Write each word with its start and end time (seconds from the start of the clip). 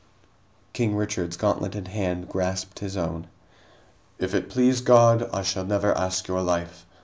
King 0.73 0.95
Richard's 0.95 1.37
gauntleted 1.37 1.87
hand 1.89 2.27
grasped 2.27 2.79
his 2.79 2.97
own. 2.97 3.27
"If 4.17 4.33
it 4.33 4.49
please 4.49 4.81
God, 4.81 5.29
I 5.31 5.43
shall 5.43 5.63
never 5.63 5.95
ask 5.95 6.27
your 6.27 6.41
life. 6.41 6.87